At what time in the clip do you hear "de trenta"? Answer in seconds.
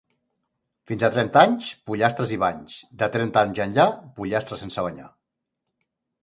3.03-3.43